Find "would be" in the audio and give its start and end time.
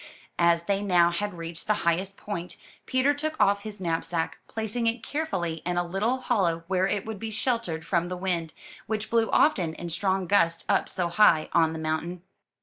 7.05-7.29